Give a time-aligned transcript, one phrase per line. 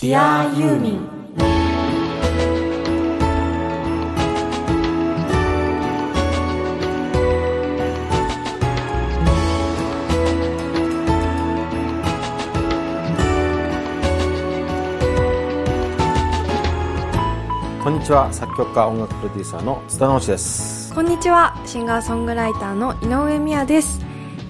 [0.00, 1.06] Dear ユーミン
[17.84, 18.32] こんにちは。
[18.32, 20.94] 作曲家音楽プロデューサーの津田直志です。
[20.94, 21.60] こんにちは。
[21.66, 24.00] シンガーソングライターの井上美也です。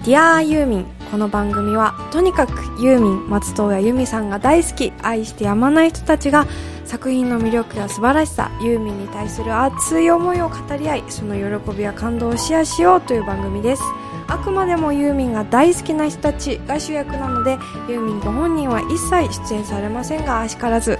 [0.03, 6.47] Dear ユーミンこの番組はとにかくユーミン松任谷由実さんが大好き愛してやまない人たちが
[6.85, 13.83] 作品の魅力や素晴らしさユーミンに対する熱い思いを語り合いその喜びや感動をシェアしようという番組です。
[14.29, 17.57] あくまでもユーミンが大好きな人たちが主役なので
[17.89, 20.97] ユーミンご本人は一切出演されませんがあしからず。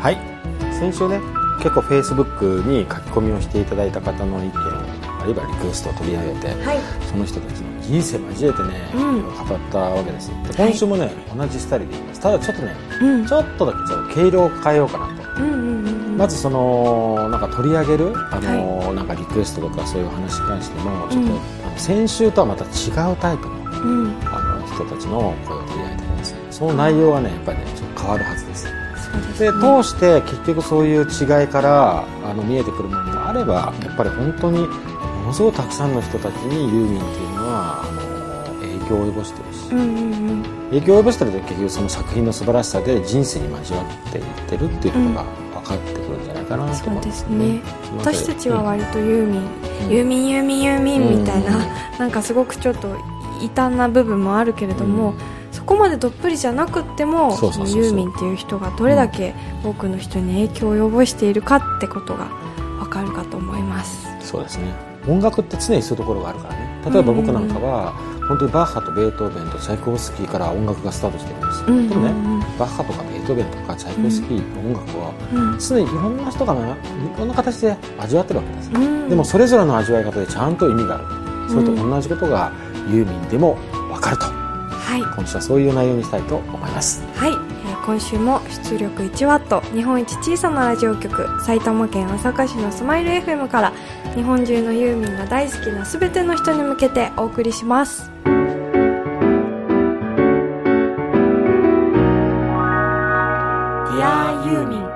[0.00, 0.18] はい。
[0.74, 1.20] 先週ね
[1.58, 4.52] 結構フェイスブックに書き込みをしていただいた方の意見
[5.20, 6.78] あるいはリクエストを取り上げて、はい。
[7.08, 9.22] その人たちの人生交えてね、うん。
[9.22, 12.20] 語ったわけですで今週もね、同じスタイルで言います。
[12.20, 13.26] ただちょっとねうん。
[13.26, 15.42] ちょっとだけちょっと毛色を変えようかなと。
[15.42, 22.68] うんうんうんまずそのなんか取り上げるあの、なんかリクエストとかそういう話に関してもちょっと、うんあの先週とはまた違
[23.12, 24.16] うタイプのうん。
[24.26, 26.34] あの人たちの声を取り上げてます。
[26.50, 28.66] その内容がねやっぱりねちょっと変わるはずです。
[29.38, 34.66] で通して結局そういう違いからあの見えてくるものもあればやっぱり本当にも
[35.26, 37.37] のすごくたくさんの人たちにユーミンっていう
[38.88, 40.42] 響を及ぼしてるし、うんうんうん。
[40.70, 45.24] 影響を及ぼしてると結局その作品の素晴らしさで人生に交わっていってるっていうことが
[45.60, 46.88] 分かってくるんじゃないかなとそう。
[46.88, 47.60] 思いますですね
[47.98, 49.40] 私たちは割とユーミン、
[49.86, 49.92] うん。
[49.92, 51.98] ユーミンユーミンユーミンみたいな、うん。
[51.98, 52.96] なんかすごくちょっと
[53.42, 55.14] 異端な部分もあるけれども、
[55.52, 57.30] そこまでどっぷりじゃなくっても
[57.66, 62.28] ユーミンっていう人がどれだけ多くの人に影響を及ぼしているかってことが
[62.80, 64.08] わかるかと思います。
[64.20, 64.72] そうですね。
[65.06, 66.80] 音楽って常にそういうところがあるからね。
[66.90, 67.94] 例えば僕なんかは
[68.28, 76.76] 本当にバッハとベートーベンとチャイコフスキーから音楽がスタートしてるんですよ、うんでもねバッハとかベートーベンとかチャイコフスキーの音楽はうん常にいろんな人がね
[77.14, 79.08] いろんな形で味わってるわけです、うん。
[79.08, 81.04] でもそれぞれの味わい方でちゃんと意味がある。
[81.48, 82.52] それと同じことが
[82.90, 83.54] ユーミンでも
[83.88, 84.26] 分かると。
[84.26, 85.00] はい。
[85.16, 87.02] 今週はそういう内容にしたいと思います。
[87.14, 87.47] はい、えー
[87.88, 89.62] 今週も出力1ワット。
[89.74, 91.26] 日本一小さなラジオ局。
[91.40, 93.72] 埼玉県朝霞市のスマイル FM から。
[94.14, 98.36] 日本中のユーミンが大好きな全ての人に向けてお送りします「Dear
[104.46, 104.80] ユーミン。
[104.80, 104.90] 今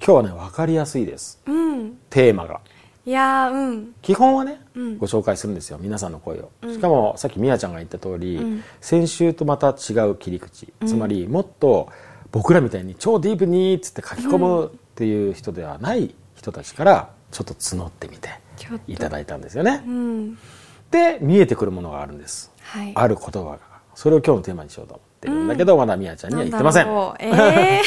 [0.00, 1.98] 日はね分かりやすいです」うん。
[2.08, 2.60] テーマが
[3.04, 3.94] いやーうん。
[4.00, 4.98] 基本はね、うん。
[4.98, 6.74] ご紹介するんですよ皆さんの声を、うん。
[6.74, 8.64] しかもさっきみやちゃんが言った通り、うん。
[8.80, 10.88] 先週とまた違う切り口、うん。
[10.88, 11.88] つまりもっと
[12.30, 18.28] 僕らみたいに超ディープにっつって書き込むっていう人ではない人たちからちょっと募ってみて
[18.86, 19.82] いただいたんですよね。
[19.84, 20.38] うん。
[20.90, 22.52] で見えてくるものがあるんです。
[22.62, 22.92] はい。
[22.94, 23.58] ある言葉が。
[23.94, 26.86] それを今日のテーマにしようと思ってるんだけど、まだみやちゃんには言ってません。
[27.18, 27.80] え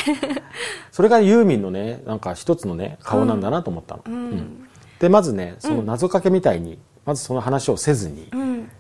[0.92, 4.65] それがユーミンのねなんか一つのね顔なんだなと思ったの、うん
[5.00, 8.72] でまずねその謎かけみたいに、まずその話をせずに、うん。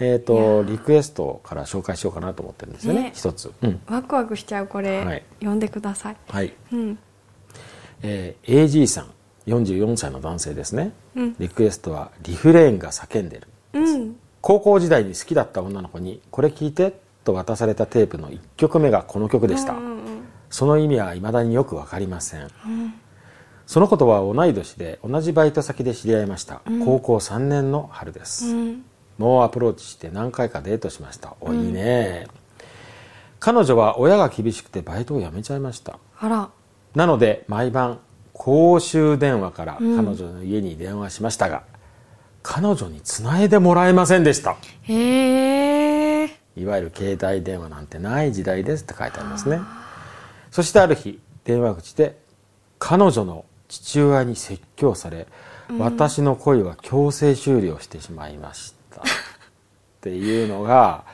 [0.00, 3.12] えー、とリクエストから紹介しようかなと思ってるんですよねね。
[3.14, 3.80] 一つ、うん。
[3.86, 5.22] ワクワクしちゃうこれ、はい。
[5.38, 6.16] 読んでください。
[6.28, 6.52] はい。
[6.72, 6.98] うん。
[8.02, 9.10] えー AG さん
[9.46, 11.36] 44歳の男性ですね、うん。
[11.38, 13.48] リクエストはリフレーンが叫んでる。
[13.74, 14.16] うん。
[14.40, 20.02] 高校時代に好きだった女の子に「これ聞いて」と渡されたテープの1曲目がこの曲でした、うんうん
[20.50, 22.42] その意味は未だによく分かりません。
[22.42, 22.94] うん
[23.72, 28.84] その子とは同い年で同じバイト先で知り合いました、高校3年の春です、うん。
[29.16, 31.36] もうアプローチして何回かデートしました。
[31.40, 32.26] おいいね、
[33.40, 35.98] 彼女は親が厳しくてバイトを辞めちゃいました。
[36.20, 36.50] あら。
[36.94, 38.00] なので毎晩
[38.34, 40.06] 公衆電話から彼うん。
[40.10, 41.62] 女の家に電話しましたが、
[42.42, 44.58] 彼女につないでもらえませんでした。
[44.82, 49.60] へえいわゆる携帯電話なんてない時代ですって書いてありますね。
[50.50, 52.20] そしてある日電話口で
[52.78, 55.26] 彼女の父親に説教され、
[55.78, 59.00] 私の恋は強制終了してしまいました。
[59.00, 59.04] っ
[60.02, 61.04] ていうのが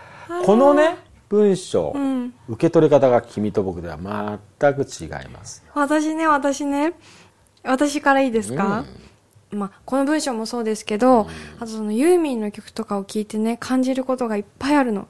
[0.45, 0.97] このね
[1.29, 2.35] 文章、うん。
[2.49, 3.97] 受け取り方が君と僕では
[4.61, 5.63] 全く違います。
[5.73, 6.95] 私ね私ね
[7.63, 8.85] 私からいいですか、
[9.51, 11.29] まあ、この文章もそうですけど、
[11.61, 15.07] あとそのユーミンの曲とかを聞いてね感じることがいっぱいあるの、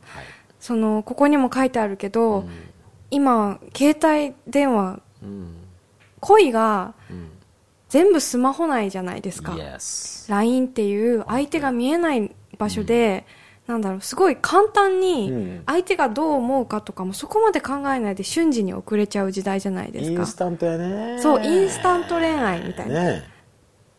[0.61, 2.45] そのここにも書いてあるけど、
[3.11, 5.55] 今携帯電話うん。
[6.21, 7.38] 恋がうん
[7.89, 13.25] 全部スマホ内じゃないですか、Yes LINE っていう相手が見えない場所で、
[13.67, 15.63] なんだろうすごい簡単うにん。
[15.67, 20.21] 相手がどう思うかとかもそこまで考えないで瞬時に遅れちゃう時代じゃないですか。
[20.21, 21.21] インスタントやね。
[21.21, 23.39] そうインスタント恋愛みたいな、ね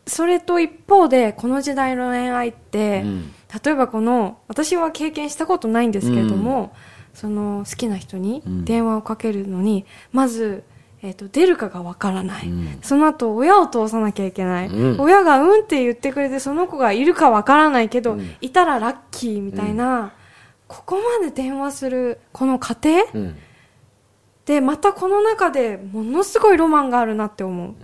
[0.08, 3.34] それと一方でこの時代の恋愛って、うん。
[3.64, 6.74] 例えばこの私は経験したことないんですけれども、
[7.14, 10.64] その好きな人に電話をかけるのに、まず、
[11.02, 12.80] えー、と出るかがわからない、うん。
[12.82, 15.02] その後親を通さなきゃいけない、うん。
[15.02, 18.36] 親がうんって言ってくれてその子がいるかわからないけど、うん。
[18.42, 20.14] いたらラッキーみたいな、
[20.68, 22.90] ここまで電話するこの過程？
[23.14, 23.38] うん。
[24.46, 27.76] でまたこの中でものすごいロマンがあるなって思う、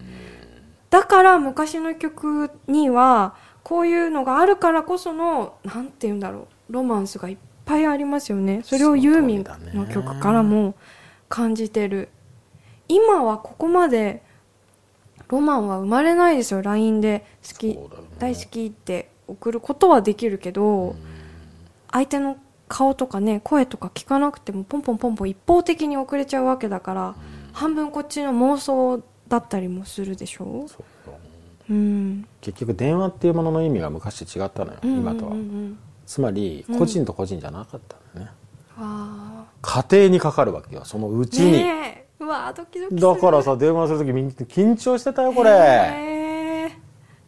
[0.90, 6.74] だから昔の曲にはこういうのがあるからこそのなんて言うんだろう。
[6.74, 8.62] ロマンスがいっぱいありますよね。
[8.64, 9.46] それをユーミン
[9.76, 10.74] の曲からも
[11.30, 12.10] 感じてる
[12.88, 14.24] 今はここまで
[15.28, 16.62] ロマンは生まれないですよ。
[16.62, 17.80] LINE で好き、ね。
[18.20, 20.96] 大好きって送ることはできるけど、
[21.92, 22.38] 相手の
[22.68, 27.16] 顔とかね声とか聞かなくてもポンポンポンポン一方的に送れちゃうわけだから、
[27.54, 30.68] 半分こっちの妄想だったりもするでしょ。
[30.68, 30.84] そう
[31.70, 32.28] うん。
[32.42, 35.32] 結局電話っていうものの意味が昔と違ったのよ、今とは。
[35.32, 35.46] うんうん。
[35.46, 38.32] うんつまり個人と個人じゃなかったんだよね、
[38.78, 43.02] あ家庭にかかるわけよそのうあちに、ねえうわードキドキする。
[43.02, 46.78] だからさ電話する時みんな緊張してたよこれ、へえ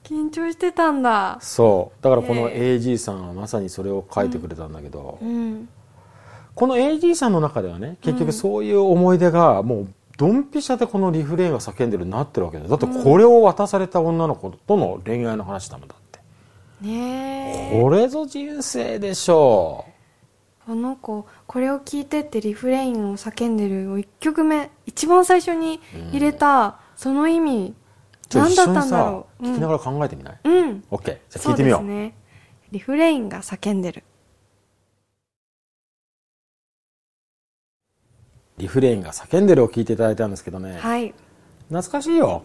[0.03, 1.37] 緊張してたんだ。
[1.41, 2.03] そう。
[2.03, 5.67] だからこのへ AG さんはまさにそれを書いてくれたんだけど、うん。
[6.55, 9.87] この AG さんの中ではね結局そういう思い出がもう
[10.17, 12.69] ドンピシャでこのリフレインが叫んでるなってるわけだよ。
[12.69, 16.19] だってこれを渡された女の子との恋愛の話だもんだって。
[16.81, 17.81] ねえ。
[17.81, 19.85] これぞ人生でしょ
[20.67, 25.79] この子これを聞いてってリフレインを叫んでる1曲目一番最初に
[26.11, 27.73] 入れたその意味
[28.33, 29.43] 何だったんだろう。
[29.43, 31.79] 聞きながら考えてみない、うん、うん OK じゃあそ聞いうてみよう。
[31.79, 32.13] ですね。
[32.73, 34.03] リフレインが叫んでる。
[38.57, 41.13] リフレインが叫んでるを聞いていただいたんですけどね、はい。
[41.69, 42.43] 懐かしいよ。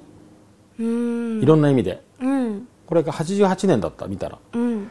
[0.79, 1.43] うーん。
[1.43, 2.05] いろんな意味で。
[2.21, 2.69] うん。
[2.87, 4.39] これが88年だった見たら。
[4.53, 4.89] うん。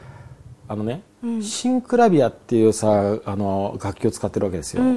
[0.67, 1.10] あのね、うん
[1.41, 4.91] シンクラビアっていうさあの楽器を使ってるわけですよ、うんう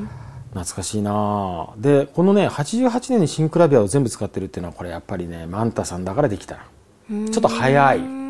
[0.00, 0.08] ん
[0.50, 1.74] 懐かしいなあ。
[1.76, 6.66] でこのね88年にシンクラビアを全部使ってるっていうのはこれやっぱりねマンタさんだからできた。
[7.08, 7.30] うん。
[7.30, 7.98] ちょっと早い。
[7.98, 8.20] うん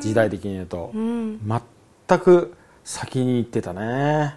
[0.00, 0.92] 時代的に言うと。
[0.94, 1.40] うん。
[2.08, 2.54] 全く
[2.84, 4.36] 先に行ってたね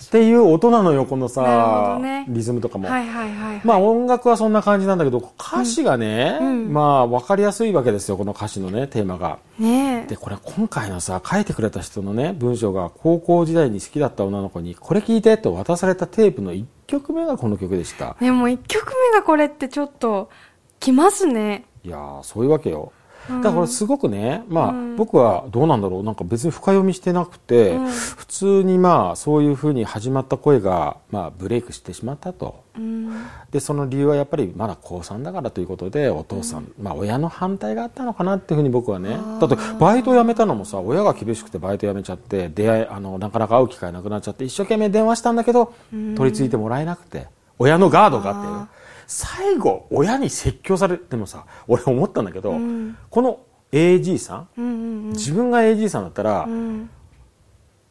[0.00, 2.24] っていう音なのよこのさ、どね。
[2.28, 3.60] リズムとかも、うはいはいはい。
[3.64, 6.72] まあ音楽はそんな感じなんだけど歌詞がね、うん。
[6.72, 9.38] まあ分かりやすいわけですよこの歌詞のねテーマが。
[9.58, 10.06] ねえ。
[10.06, 18.16] でこれ今回のさ書いてくれた人のね文章が高校時代に好きだった女の子にこれ聞いてと渡されたテープの1曲目がこの曲でした。
[18.20, 20.30] でも1曲目がこれってちょっと
[20.78, 21.64] きますね。
[21.84, 22.92] いやーそういうわけよ。
[22.94, 22.99] うん
[23.42, 24.96] だからすごくね、まあ、うん。
[24.96, 26.02] 僕はどうなんだろう。
[26.02, 27.86] なんか別に深読みしてなくて、うん。
[27.90, 32.64] 普通にまあそういうふうに始まった声が、まあ、ブレイクしてしまったと。
[32.76, 33.10] うん。
[33.50, 47.26] でその理由はやっぱりまだ高3だからということでお父さん、まあ親の反対があったのかなっていうふうに僕はねだってバイト辞めたのもさ親が厳しくてバイト辞めちゃって出会いあのなかなか会う機会なくなっちゃって一生懸命電話したんだけど取り付いてもらえなくて
[47.58, 48.40] 親のガードがあって。
[48.46, 48.79] あー
[49.10, 52.96] 最後親に説教されてもさ 俺思ったんだけど、うん。
[53.10, 53.40] この
[53.72, 56.88] AG さんうんうん自分が AG さんだったらうん。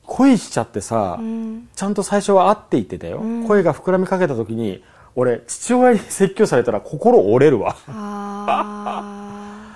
[0.04, 1.68] 恋しちゃってさ、うん。
[1.76, 3.46] ちゃんと最初は会って言ってたよ、うん。
[3.46, 4.82] 声が膨らみかけた時に
[5.14, 7.76] 俺父親に説教されたら心折れるわ。
[7.88, 9.76] あ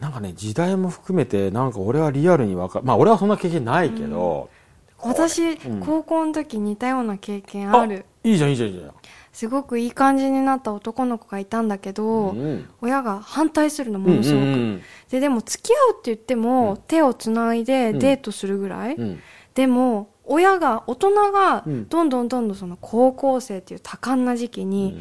[0.00, 5.80] なんかね時代も含めてなんか俺はリアルにわかまあ俺はそんな経験ないけど、ー私、うん。
[5.80, 8.06] 高校の時似たような経験ある。
[8.24, 8.92] いいじゃんいいじゃんいいじゃん
[9.32, 12.68] すごくいい感じになった男の子がいたんだけど、うん。
[12.80, 19.02] 親が反対するのものすごく、うんうんででも付き合うって言っても、手をつないでデートするぐらい、うん。
[19.02, 19.20] うん
[19.54, 21.88] でも親が大人がうん。
[21.88, 24.96] どんどんどんどんその高校生っていう多感な時期に、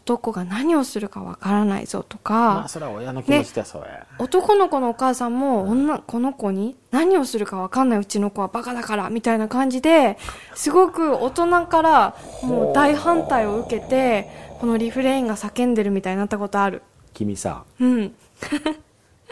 [0.00, 3.84] 男が何をするかわからないぞとか、まあそれは親の気持ちだよそれ、
[4.18, 10.16] 男の子のお母さんも女この子に何をするかわかんないうちの子はバカだからみたいな感じで
[10.54, 14.28] すごく大人からもう大反対を受けて
[14.58, 16.82] このリフレインが叫んでるみたいになったことある。
[17.12, 18.14] 君さうん。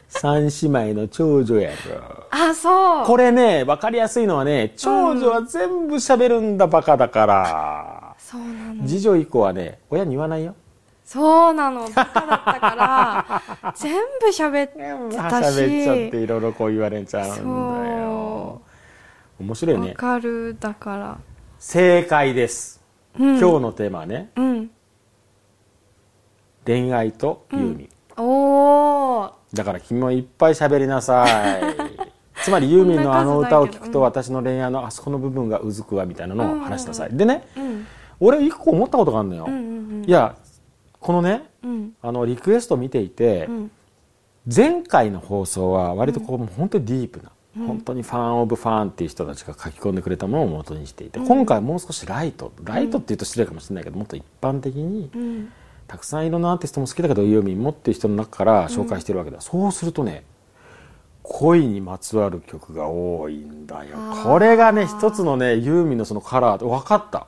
[0.08, 2.24] 三姉妹の長女やろ。
[2.30, 3.06] あそう。
[3.06, 7.97] これね分かりやすいのはね長女は全部喋るんだバカだから、
[8.30, 8.86] そうなの。
[8.86, 10.54] 次女以降はね親に言わないよ。
[11.02, 11.88] そうなの。
[11.88, 15.56] バカだったから 全部喋ってたし。
[15.56, 18.60] 喋っちゃっていろいろこう言われちゃうんだよ。
[19.38, 19.88] そ面白いうね。
[19.88, 20.54] わかる。
[20.60, 21.18] だから。
[21.58, 22.82] 正解です、
[23.18, 23.38] うん。
[23.38, 24.70] 今日のテーマはねうん。
[26.66, 27.88] 恋愛とユーミン、
[28.22, 31.62] おおだから君もいっぱい喋りなさい。
[32.44, 37.86] つまりユーミンのあの歌を聞くと私の恋愛のあそこの部分がうずくわみたいなのを話しなさい、でねうん
[38.20, 39.56] 俺一個思ったことがあるのよ、うんう
[40.02, 40.36] んいや
[41.00, 41.92] このねうん。
[42.02, 43.70] あのリクエスト見ていて、うん。
[44.54, 47.30] 前回の放送は割とこう、もう本当にディープな
[47.66, 55.52] 本当にファンオブファンっていう人たちが書き込んでくれたものを元にしていて、今回もう少しライトライトっていうと失礼かもしれないけどもっと一般的に、うん。
[55.86, 60.24] たくさんいろんなアーティストも好きだけどユーミンもっていう人の中から紹介してるわけだ、そうするとね
[61.22, 63.96] 恋にまつわる曲が多いんだよ。
[64.24, 67.26] これがね一つのねユーミンのそのカラー分かった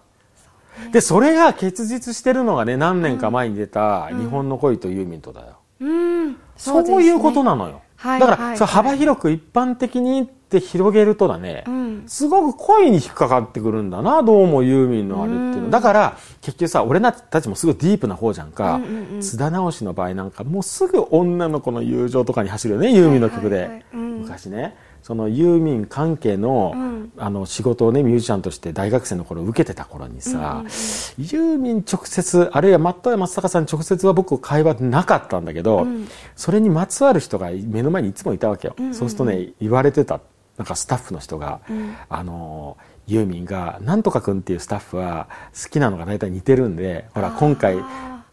[0.93, 6.37] でそれが結実してるのがね何年か前に出た「日本の恋とユーミンと」だよ、うん。
[6.57, 12.05] そういうことなのよ、はいだから、はい幅広く一般的にって広げるとだね、うん。
[12.07, 15.71] すごく恋に引っかかってくるんだなどうもユーミンのあれっていうの、うん。
[15.71, 19.21] だから結局さ俺たちもすごいディープな方じゃんか、うんうんうん。
[19.21, 23.85] 津田直しの場合なんかもうすぐ女の子の友情とかに走るよねユーミンの曲で、はいはいはい。
[23.95, 24.19] うん。
[24.23, 24.77] 昔ね
[25.11, 27.13] そのユーミン関係の,、うん。
[27.19, 30.63] あの仕事をねミュージシャンとして大学生の頃受けてた頃にさ、うんうんうん。
[30.63, 36.07] ユーミン直接あるいは松任谷松坂さん直接は僕会話なかったんだけど、うん。
[36.37, 38.97] それにまつわる人が目の前にいつもいたわけよ、うんうんうん。
[38.97, 40.21] そうするとね言われてた
[40.57, 41.97] なんかスタッフの人が、うん。
[42.09, 42.77] あの
[43.09, 45.27] ユーミンがなんとかくんっていうスタッフは
[45.61, 47.79] 好きなのが大体似てるんでほら今回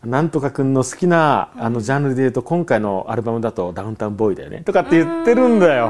[0.05, 5.89] なんとかくんの好きなあのジャンルで言うと今回のアルバムだとダウンタウンボーイだよねとかって言ってるんだよ、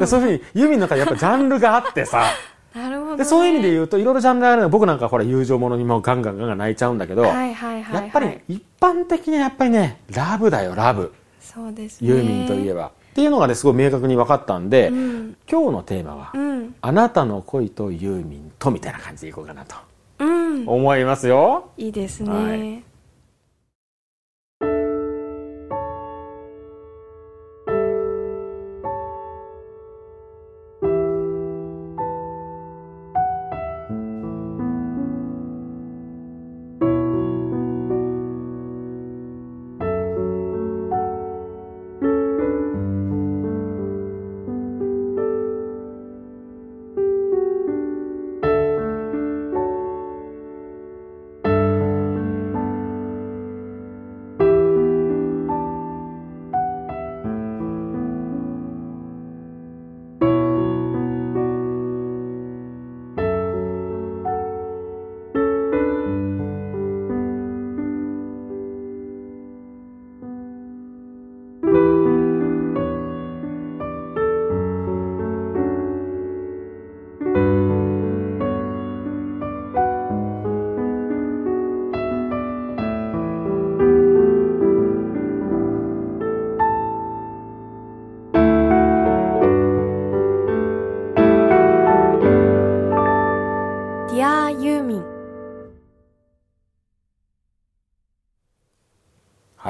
[0.00, 2.24] でそういうふうにユーミンの中でやっぱジャンルがあってさ。
[2.74, 11.12] なるほど、ね、でそういう意味で言うといろいろジャンルあるの僕なんかほら友情ものにもガンガンガンガン泣いちゃうんだけど、はいはいはい、はい、やっぱりね一般的にやっぱりねラブだよラブ。
[11.40, 12.08] そうですね。
[12.08, 15.36] ユーミンといえば、っていうのがねすごい明確に分かったんで、うん。
[15.50, 16.74] 今日のテーマは、うん。
[16.80, 19.74] あなたの恋とユーミンとみたいな感じでいこうかなと
[20.20, 20.68] うん。
[20.68, 21.70] 思いますよ。
[21.76, 22.89] いいですね、はい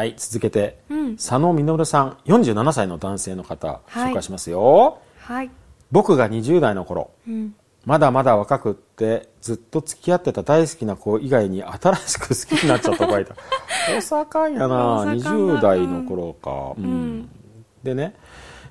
[0.00, 1.16] はい続けてうん。
[1.16, 4.12] 佐野実さん47歳の男性の方、はい。
[4.12, 4.98] 紹介しますよ。
[5.18, 5.50] はい。
[5.92, 7.54] 僕が20代の頃うん。
[7.84, 13.34] まだまだ若くってずっと付き合ってた大好きな子以外に新しく好きになっちゃった子がいた。
[13.92, 15.20] 大盛んやな大盛ん。
[15.20, 16.84] だ20代の頃か、うん。
[16.84, 17.30] うん。
[17.82, 18.14] でね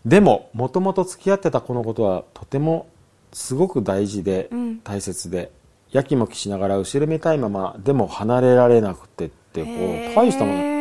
[0.03, 2.87] でももともと付き合ってた子のことはとても
[3.33, 4.79] すごく大事でうん。
[4.79, 5.51] 大切で、
[5.91, 10.78] やきもきしながら後ろめたいままでも離れられなくてってこう大したもの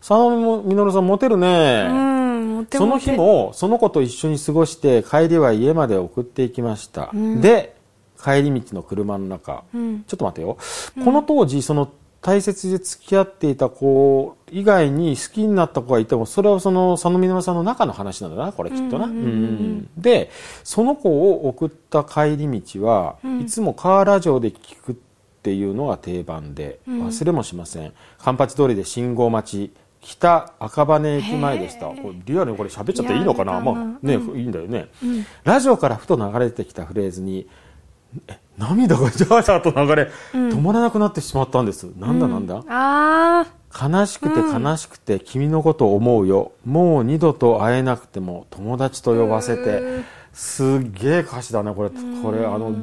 [0.00, 7.40] 佐野実さんモテるね、うんモテその日もその子と一緒に過ごして帰りは家まで送っていきました、うん。
[7.40, 7.76] で
[8.22, 10.04] 帰り道の車の中、うん。
[10.04, 10.58] ちょっと待ってよ、
[11.04, 11.90] この当時その
[12.20, 19.08] 大切で付き合っていた子以外に好きになった子がいてもそれはその佐野実さんの中の話なんだなこれきっとな、
[19.96, 20.30] で
[20.62, 23.40] その子を送った帰り道は、うん。
[23.40, 24.94] いつもカーラジオで聞くっ
[25.42, 27.06] ていうのが定番でうん。
[27.06, 31.86] 忘れもしません、カンパチ通りで信号待ち北赤羽駅前でした。
[31.86, 33.60] これリアルにこれ喋っちゃっていいのかな？
[33.60, 34.38] まあね、うん。
[34.38, 35.26] いいんだよね、うん。
[35.44, 37.48] ラジオからふと流れてきたフレーズに
[38.28, 40.48] え涙がジャージャーと流れ、うん。
[40.48, 41.84] 止まらなくなってしまったんです。
[41.98, 51.90] なんだなんだ、あ悲しくて悲しくて君のことを思うよ、もう二度と会えなくても友達と呼ばせうてんすっげえ歌詞だねこれ。
[51.90, 52.74] これあの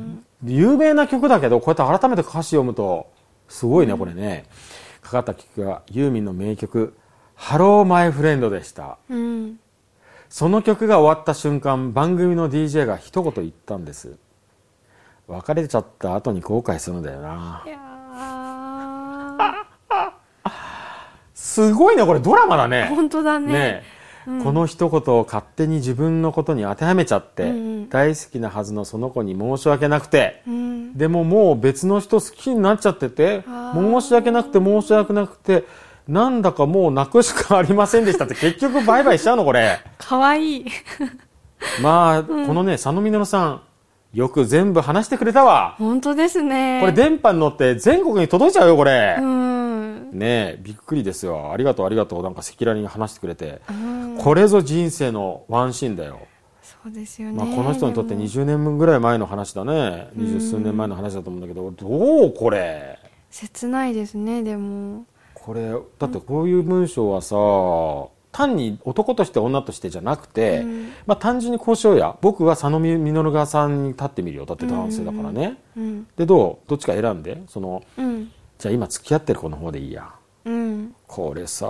[0.44, 3.12] 有名な曲だけどこうやって改めて歌詞読むと
[3.50, 4.46] すごいねこれね。
[5.02, 6.94] かかった曲がユーミンの名曲
[7.38, 8.98] 「ハローマイフレンド」でした。
[9.10, 9.60] ーうん。
[10.28, 14.18] その曲が終わった瞬間番組の DJ が一言言ったんです。
[15.28, 17.64] 別れちゃった後に後悔するんだよな。
[21.34, 22.88] すごいねこれドラマだね。
[22.90, 23.54] 本当だね。
[23.54, 23.84] ね。
[23.84, 23.98] え
[24.44, 27.54] この一言を勝手に自分のことに当てはめちゃって、うんう
[27.84, 27.90] ん。
[27.90, 30.98] 大好きなはずのその子に申し訳なくて、うん。
[30.98, 35.64] でももう別の人好きになっちゃってて申し訳なくて申し訳なくて
[36.08, 39.80] なんだかもう泣くしかありませんでしたって 結局バイバイしちゃうのこれ。
[39.98, 40.66] かわいい。
[41.82, 43.62] まあ、このね佐野実さん
[44.14, 45.76] よく全部話してくれたわ。
[45.78, 46.80] 本当ですね。
[46.80, 50.12] これ電波に乗って全国に届いちゃうよこれ、うん。
[50.12, 51.52] ねえびっくりですよ。
[51.52, 52.24] ありがとうありがとう。
[52.24, 54.18] なんか赤裸々に話してくれて、うん。
[54.18, 56.20] これぞ人生のワンシーンだよ、
[56.64, 57.36] そうですよね。
[57.36, 60.10] まあ、この人にとってでも20年分ぐらい前の話だね。
[60.16, 62.98] 二十数年前の話だと思うんだけどどうこれ。
[63.30, 65.06] 切ないですね、でも。
[65.48, 67.38] これだってこういう文章はさ
[68.34, 70.92] 単に男として女としてじゃなくて、うん。
[71.06, 72.18] まあ、単純にこうしようや。
[72.22, 74.46] 僕は佐野実側さんに立ってみるよ。
[74.46, 76.08] だって男性だからね、うん。
[76.18, 76.70] でどう？
[76.70, 77.42] どっちか選んで。
[77.48, 78.30] そのうん。
[78.60, 80.14] じゃあ今付き合ってる子の方でいいや。
[80.44, 80.94] うん。
[81.08, 81.66] これさ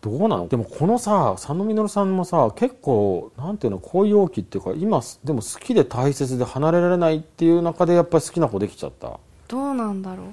[0.00, 0.46] どうなの？
[0.46, 3.80] でもこのさ佐野実さんもさ結構なんていうの？
[3.80, 9.18] 恋容器っていうか今でも好きで大切で離れられないっていう中でやっぱり好きな子できちゃった。
[9.48, 10.26] どうなんだろう。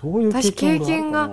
[0.00, 1.30] そういう経験が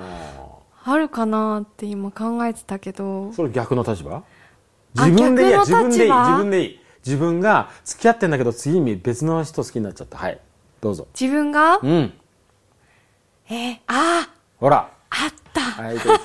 [0.83, 3.33] あるかなって今考えてたけど。
[3.33, 4.23] それ逆の立場？
[4.97, 6.07] あ自分でいいや自逆の立場？
[6.07, 6.79] 分でいい自分でいい。
[7.05, 10.17] 自分が付き合ってんだけど次に別の人好きになっちゃった。
[10.17, 10.39] はい
[10.81, 11.07] どうぞ。
[11.19, 11.79] 自分が？
[11.81, 12.13] うん。
[13.49, 14.89] えー、あほら。
[15.09, 15.61] あった。
[15.61, 16.23] はいどうぞ。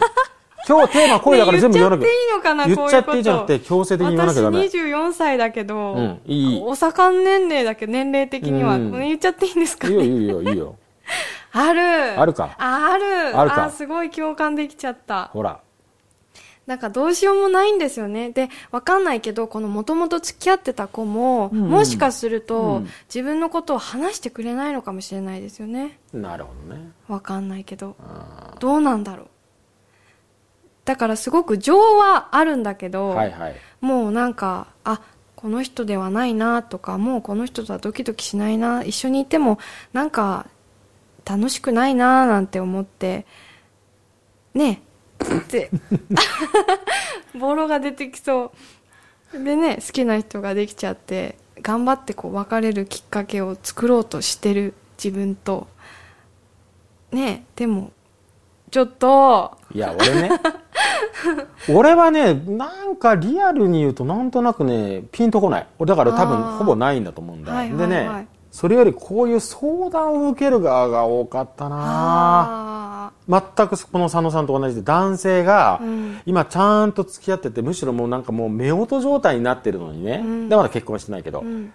[0.69, 2.03] 今日テーマ恋だから全部言わなきゃ。
[2.03, 4.69] ね言っちゃっていいのかな言っちゃっていいじゃなくて強制的に言わなきゃダメ。
[4.69, 6.61] 私24歳だけど、うんいい。
[6.63, 8.93] お盛ん年齢だけど年齢的には、うん。
[8.93, 10.77] 言っちゃっていいんですかいいよねいいよいいよ
[11.57, 12.21] ある。
[12.21, 12.55] あるか。
[12.59, 13.39] あある。
[13.39, 13.65] あるか。
[13.65, 15.31] あすごい共感できちゃった。
[15.33, 15.61] ほら。
[16.67, 18.31] なんかどうしようもないんですよね。
[18.31, 21.71] でわかんないけどこのもともと付き合ってた子も、うんうん。
[21.71, 22.89] もしかすると、うん。
[23.09, 25.99] 自分のことを話してくれないのかもしれないですよね。
[26.13, 26.91] なるほどね。
[27.09, 27.97] わかんないけど。
[28.01, 29.27] あどうなんだろう。
[30.85, 33.57] だからすごく情はあるんだけーど、はいはい。
[33.81, 35.01] もうなんかあ
[35.37, 39.59] この人ではないなとかもうこの人とはドキドキしないな一緒にいても
[39.93, 40.47] なんか
[41.29, 43.27] 楽しくないななんて思って
[44.55, 44.83] ね
[45.21, 45.71] えって
[47.39, 48.53] ボロが出てきそ
[49.35, 49.43] う。
[49.45, 55.67] でね好きな人ができちゃって頑張ってこう別れるきっかけを作ろうとしてる自分と
[57.11, 57.91] ねえでも
[58.71, 59.57] ちょっと。
[59.75, 60.31] いや俺ね。
[61.69, 65.67] 俺はねなんかリアルに言うとなんとなくねピンとこない。
[65.79, 67.89] 俺だから多分ほぼないんだと思うんだ、はいはいはい。
[67.89, 73.13] でねそれよりこういう相談を受ける側が多かったな。
[73.29, 76.21] あ全くこの佐野さんと同じで男性がうん。
[76.25, 80.49] 今ちゃんと付き合っててむしろもうなんかもう夫婦状態になってるのにね、うん。
[80.49, 81.73] でまだ結婚してないけど、ーうん。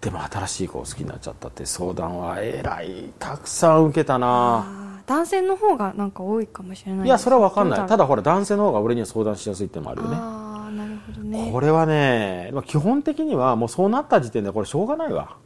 [0.00, 5.02] でも新しい子を好きになっちゃったって相談はえらいたくさん受けたな。
[5.04, 7.78] 男性の方がなんか多いかもしれないいやそれは分かんない。
[7.80, 10.16] ただだほら男性の方が俺には相談しやすいってのもあるよね。
[10.18, 11.50] ああなるほどね。
[11.52, 15.36] これはね、まあ、基本的にはもうそうなった時点でこれしょうがないわ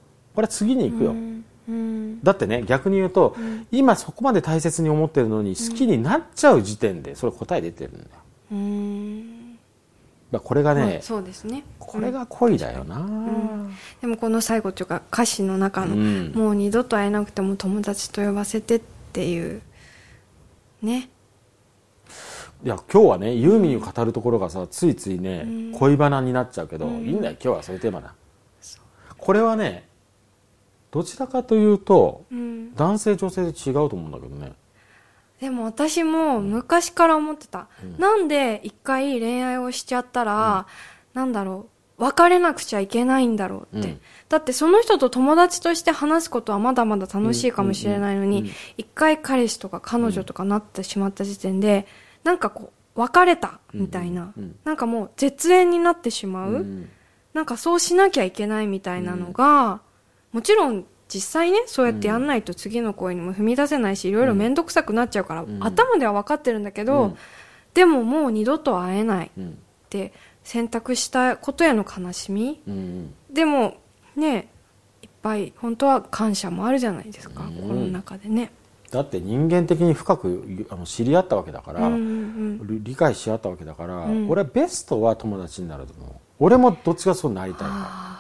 [0.40, 1.44] これは次に行くよ、うん。
[1.68, 2.22] うん。
[2.22, 3.36] だってね逆に言うと、
[3.70, 8.06] 今そこまで大切に思ってるのに好きになっちゃう時点でそれ答え出てるんだよ。
[8.52, 9.52] うーん。
[9.52, 9.64] だか
[10.32, 11.64] らこれがね、まあそうですね。
[11.78, 13.06] これが恋だよな、
[14.00, 16.32] でもこの最後というか歌詞の中の、うん。
[16.34, 18.80] もう二度と会えなくても友達と呼ばせてっ
[19.12, 19.60] ていう
[20.80, 21.10] ね。
[22.64, 25.72] いや今日はねユーミンを語るところがさついついね、うん。
[25.72, 27.04] 恋バナになっちゃうけど、うん。
[27.04, 28.14] いいんだよ今日はそういうテーマだ。
[29.18, 29.89] これはね
[30.90, 32.74] どちらかというとうん。
[32.74, 34.52] 男性女性で違うと思うんだけどね。
[35.40, 40.66] でも私も昔から思ってた、なんで一回恋愛をしちゃったら、
[41.14, 41.66] なんだろ
[41.98, 44.00] う別れなくちゃいけないんだろうって、うん。
[44.28, 48.54] だってその人と友達として話すことはまだまだ楽しいかもしれないのにうんうんうん。
[48.76, 51.86] 一回彼氏とか彼女とかなってしまった時点で
[52.22, 54.56] なんかこう別れたみたいな、うんうん。
[54.64, 56.90] なんかもう絶縁になってしまう、うん。
[57.32, 59.80] なんかそうしなきゃいけないみたいなのが、
[60.32, 65.58] もちろん実際ねそうやってやんないと次の恋にも踏み出せないしいろいろ面倒くさくなっちゃうから、ん。
[65.60, 67.16] 頭では分かってるんだけど、うん。
[67.74, 69.58] でももう二度と会えないっうん。
[69.88, 70.12] て
[70.44, 72.62] 選択したことへの悲しみ。
[72.66, 73.14] うん。
[73.30, 73.74] でも
[74.14, 74.48] ね
[75.02, 77.54] いっぱい本当は感謝もあるじゃないですか、うん。
[77.56, 78.52] 心の中でね。
[78.92, 84.30] だって人間的に深くあの知り合ったわけだから、うんうん理理解し合ったわけだから、うん。
[84.30, 86.14] 俺はベストは友達になると思う。
[86.38, 88.19] 俺もどっちがそうなりたいから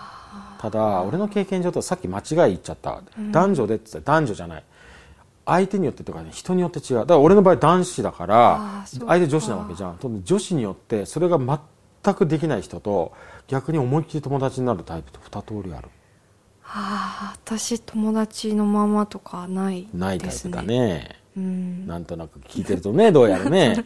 [0.60, 4.64] ただ俺の経験上とさっき間違い言っちゃった、男女でって言ったら男女じゃない。
[5.46, 6.98] 相手によってとかね人によって違う。
[6.98, 9.94] だから俺の場合男子だから相手女子なわけじゃん。
[9.96, 13.14] と女子によってそれが全くできない人と
[13.48, 15.88] 逆に思いっきり友達になるタイプと二通りある。
[16.62, 19.98] ああ私友達のままとかないですね。
[19.98, 21.08] ないタイプだね。
[21.14, 23.84] うんなんとなく聞いてるとね どうやらね。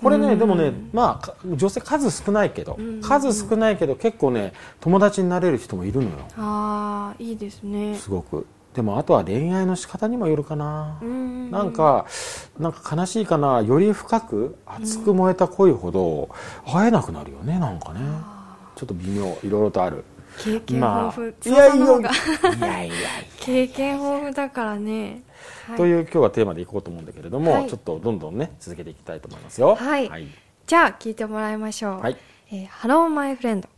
[0.00, 6.16] これねでもねまあか女性数少ないけど数少ないけど結構ね友達になれる人もいるのよ。
[6.36, 7.96] ああいいですね。
[7.96, 8.46] すごく。
[8.74, 10.98] でもあとは恋愛の仕方にもよるかな。
[11.00, 11.50] うん。
[11.50, 12.04] なんか
[12.58, 13.62] なんか悲しいかな。
[13.62, 16.28] より深く熱く燃えた恋ほど
[16.70, 18.00] 会えなくなるよねなんかね。
[18.74, 19.38] ちょっと微妙。
[19.42, 20.04] いろいろとある
[20.38, 22.10] 経験豊富、いやい翼の方が。
[22.10, 22.94] やいやいや。
[23.38, 25.22] 経験豊富だからね、
[25.66, 25.76] はい。
[25.76, 27.68] という今日はテーマでいこうと思うんだけれども、はい。
[27.68, 29.74] ちょっとどんどんね続けていきたいと思いますよ。
[29.74, 30.08] はい。
[30.08, 30.26] はい、
[30.66, 32.16] じゃあ聞いてもらいましょう、はい。
[32.50, 33.68] えーハローマイフレンド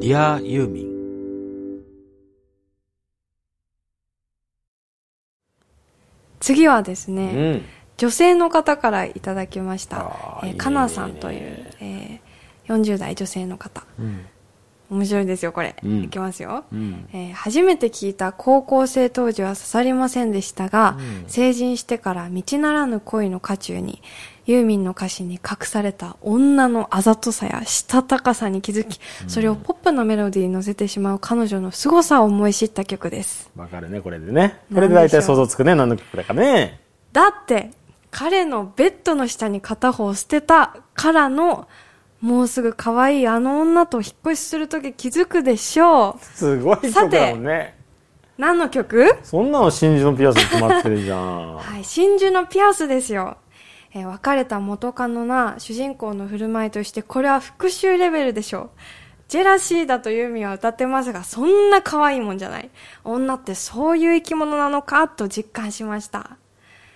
[0.00, 0.91] ディアユーミン
[6.42, 7.62] 次はですうね、ん。
[7.96, 10.40] 女性の方からいただきました。
[10.44, 12.32] えーかなさんという、えー
[12.68, 13.82] 40代女性の方。
[13.98, 14.26] うん
[14.92, 16.04] 面白いですよこれ、うん。
[16.04, 17.08] いきますよ、うん。
[17.12, 21.28] えー初めて聞いた高校生当時は刺さりませんでしたが、うん。
[21.28, 24.02] 成人してから道ならぬ恋の渦中に
[24.46, 33.50] ユーミンの歌詞に隠された女のあざとさやしたたかさに気づき、それをポップなメロディーに乗せてしまう彼女の凄さを思い知った曲です。
[33.56, 34.60] わかるねこれでね。
[34.74, 36.80] これで大体想像つくね何の曲だかね。
[37.12, 37.70] だって
[38.10, 41.66] 彼のベッドの下に片方捨てたからの
[42.22, 47.76] もうすぐ可愛いあの女と引っ越しするとき気づくでしょうすごい曲だもんね
[48.38, 49.14] 何の曲？
[49.22, 53.36] そんなの真珠のピアスに決まってるじゃんはい、真珠のピアスですよ。
[53.94, 58.70] えー別れた元カノな主人公の振る舞いとして、これは復讐レベルでしょう。
[59.28, 62.70] ジェラシーだとユーミンは歌ってますが、そんな可愛いもんじゃない。
[63.04, 66.38] 女ってそういう生き物なのかと実感しました。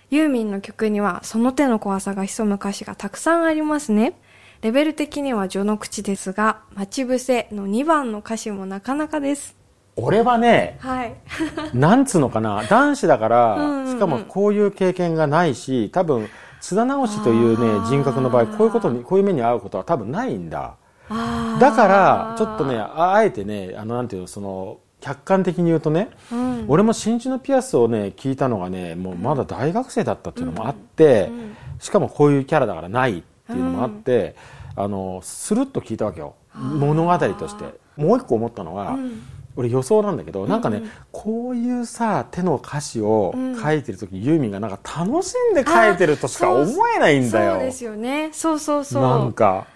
[0.09, 4.19] ユーミンの曲にはその手の怖さが潜む歌詞がたくさんありますね。
[4.63, 9.57] レベル的には序の口ですが、待ち伏せの2番の歌詞もなかなかです。
[9.97, 11.15] 俺はねはい。
[11.73, 13.93] なんつうのかな男子だから、うんうんうん。
[13.93, 16.29] しかもこういう経験がないし多分
[16.61, 20.75] 津田直しというね人格の場合こういうことにこういう目に遭うことは多分ないんだ。
[21.61, 26.65] だからちょっとねああえてねあのなんていうのその客観的に言うとね、うん。
[26.69, 34.37] 俺も真珠のピアスをね聞いたのがねもうまだ大学生だったっていうのもあって、うんしかもこういうキャラだからないっていうのもあって、
[34.75, 36.35] あのスルッと聞いたわけよ。
[36.55, 37.65] 物語として。
[37.97, 39.23] もう一個思ったのは、うん。
[39.57, 40.83] 俺予想なんだけど、なんかね
[41.13, 47.53] こういうさ手の歌詞を書いてる時、ユーミンがなんか楽しんで書いてるとしか思えないんだよ。
[47.53, 48.31] そうですよね。
[48.35, 49.03] そうそうそう。
[49.03, 49.67] なんか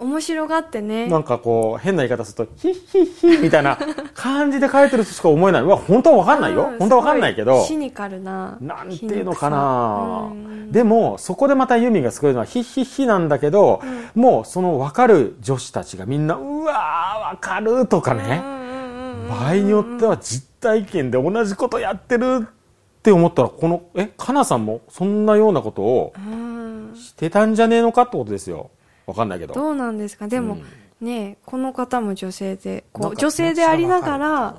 [0.00, 1.06] 面白がってね。
[1.06, 3.78] なんかこう変な言い方するとヒッヒッヒみたいな
[4.14, 5.62] 感じで書いてるとしか思えない。
[5.62, 7.62] うわ本当は分かんないよ、うん本当は分かんないけど。
[7.64, 10.72] シニカルななんていうのかな、うん。
[10.72, 13.80] でもそこでまたユーミンがすごいのはヒッヒッヒなんだけど、
[14.14, 19.28] もうその分かる女子たちがみんなうわー分かるとかね、うんうんうん。
[19.40, 26.94] 場合によっては実体験で同じことやってるって思ったらこのえかなさんもそんなようなことをうん。
[26.96, 28.70] してたんじゃねえのかってことですよ
[29.06, 29.54] わかんないけど。
[29.54, 30.28] どうなんですか？
[30.28, 30.62] でも、うん。
[31.06, 34.56] ねこの方も女性でこう女性でありながら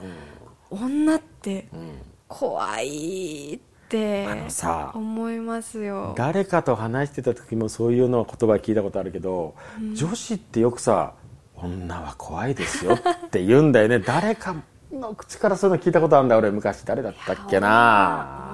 [0.71, 1.91] う女ってんうん。
[2.27, 4.27] 怖いって
[4.93, 6.13] 思いますよ。
[6.17, 9.55] 誰かと話してた時もそういうの言葉聞いたことあるけど、
[9.93, 11.13] 女子ってよくさ
[11.55, 13.99] 女は怖いですよって言うんだよね。
[13.99, 14.55] 誰か
[14.91, 16.81] の口からそういうの聞いたことあるんだ俺昔。
[16.83, 18.44] 誰だったっけ女なは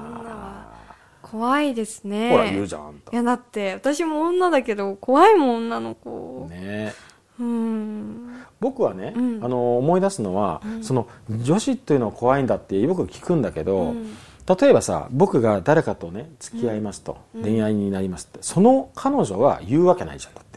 [1.31, 2.29] 怖いですね。
[2.29, 3.11] ほら言うじゃんあんた。
[3.11, 6.93] いやだって私も女だけど怖いもん女の子、ね。
[7.39, 8.43] うん。
[8.59, 9.43] 僕はね、うん。
[9.43, 14.13] あの思い出すのは、その女子っていうのは怖いんだってよく聞くんだけど、うん。
[14.59, 20.51] 例えばさ僕が誰かとね付き合いますと、恋愛になりますってその彼女は言うわけないじゃんだって。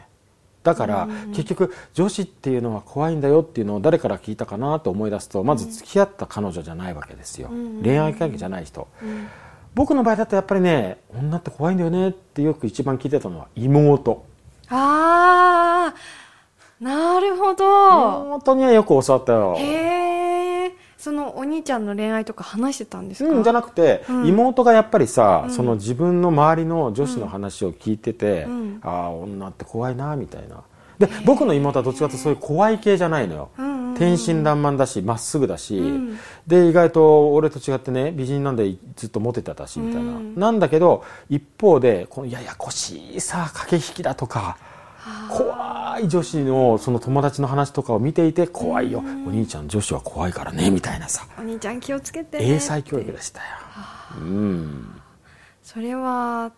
[0.64, 7.50] だから、結局女子っていうのは怖いんだよっていうのを誰から聞いたかなと思い出すとまず付き合った彼女じゃないわけですよ、
[7.82, 8.88] 恋愛関係じゃない人、
[9.74, 14.24] 僕の場合だとやっぱりね女って怖いんだよねってよく一番聞いてたのは妹。
[14.68, 15.94] ああ
[16.80, 18.24] なるほど。
[18.26, 19.56] 妹にはよく教わったよ。
[19.58, 24.26] へえそのお兄ちゃんの恋愛とか話してたんですか、うん、じゃなくて、うん。
[24.26, 28.80] 妹がやっぱりさ、その自分の周りの女子の話を聞いてて、うん。
[28.82, 30.62] ああ女って怖いなみたいな。
[30.98, 36.18] で僕の妹はどっちかというとそういう怖い系じゃないのよ、うんうんうん天真爛漫だしまっすぐだし、ん。
[36.46, 40.34] で意外と俺と違ってね美人なんでずっとモテてたしみたいな、うん。
[40.34, 44.56] なんだけど一方でこのややこしいさ駆け引きだとか
[45.30, 51.26] 怖い女子のその友達の話とかを見ていて怖いよ、お兄ちゃん女子は怖いからねみたいなさ。
[51.38, 52.54] お兄ちゃん気をつけてね。
[52.54, 53.46] 英才教育でしたよ。
[54.18, 55.00] うん。
[55.62, 56.52] それは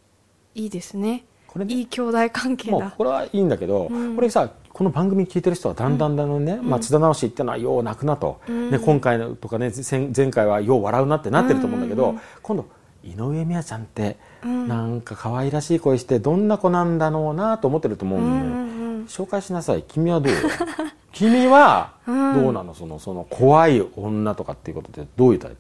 [0.55, 1.25] いいですね。
[1.49, 1.75] これね。
[1.75, 2.95] いい兄弟関係だ。
[2.97, 4.15] これはいいんだけど、うん。
[4.15, 8.71] これさこの番組聞いてる人はだんだんだんだんね、まあ、津田直しってのはよう泣くなと、ん。
[8.71, 12.17] ね、今回のとかね前前回はよう笑うなってなってると思うんだけど、うん。
[12.17, 12.67] うん今度
[13.03, 14.69] 井上美和ちゃんって、うん。
[14.69, 19.05] なんか可愛らしい声してどんな子なんだろうなと思ってると思うんで、うんうんうん。
[19.07, 19.83] 紹介しなさい。
[19.83, 20.41] 君はどうよ？
[21.11, 22.35] 君はうん。
[22.43, 25.57] どうなの、そのその怖い女とかっていうことでどういうタイプ？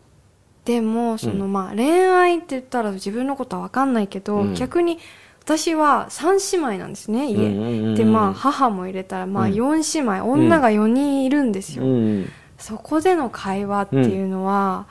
[0.66, 4.55] でもその、まあ恋愛って言ったら自分のことは分かんないけど、うん。
[4.55, 4.98] 逆に
[5.46, 7.94] 私は3姉妹なんですね家、うんうんうんうん。
[7.94, 8.04] で。
[8.04, 9.52] まあ母も入れたらまあうん。
[9.52, 12.28] 4姉妹、女が4人いるんですよ、うん。
[12.59, 14.87] そこでの会話っていうのは、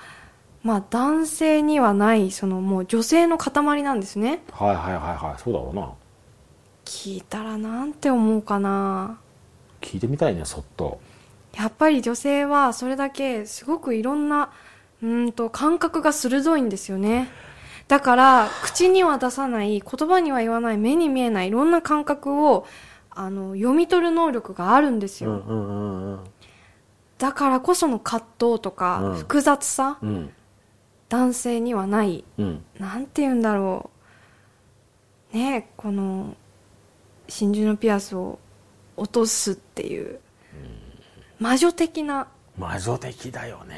[0.64, 4.44] まあ男性にはないそのもう女性の塊なんですね。
[4.54, 5.42] はいはいはいはい。
[5.42, 5.92] そうだろうな。
[6.86, 9.20] 聞いたらなんて思うかな。
[9.82, 11.02] 聞いてみたいねそっと。
[11.58, 14.52] やっぱり女性はそれだけすごくいろんな
[15.04, 17.30] うーんと感覚が鋭いんですよね
[17.88, 22.66] だから口には出さない言葉には言わない目に見えないいろんな感覚を
[23.12, 26.24] あの読み取る能力があるんですよ、うんうんうんうん。
[27.18, 29.16] だからこその葛藤とかうん。
[29.16, 30.34] 複雑さ、うん。
[31.08, 32.24] 男性にはない。
[32.40, 32.66] うん。
[32.80, 33.92] なんて言うんだろ
[35.32, 35.38] う。
[35.38, 36.36] ねえこの
[37.28, 38.40] 真珠のピアスを
[38.98, 40.20] 落とすっていう
[41.40, 43.76] 魔女的な魔女的だよね。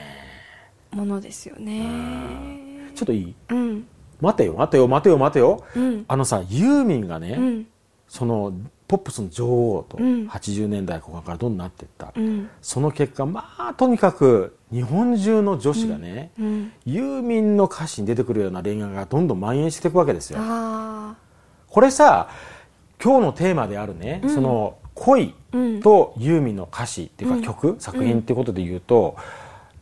[0.91, 2.91] ものですよね。
[2.95, 3.35] ちょっといい？
[3.49, 3.87] うん
[4.21, 5.63] 待てよ待てよ待てよ待てよ。
[5.75, 6.05] うん。
[6.07, 7.67] あのさユーミンがね、うん。
[8.07, 8.53] その
[8.87, 10.27] ポップスの女王とうん。
[10.27, 12.49] 80年代後半からどんどんなっていった、うん。
[12.61, 16.71] その結果まあとにかく日本中の女子がね、うん。
[16.85, 20.39] ユーミンの歌詞に出てくるような恋愛がどんどん蔓延していくわけですよ。
[20.41, 21.15] あ
[21.69, 22.29] これさ
[23.03, 24.33] 今日のテーマであるね、うん。
[24.33, 25.81] その恋うん。
[25.81, 27.43] とユーミンの歌詞っていうかうん。
[27.43, 29.15] 曲、作品っていうことで言うと、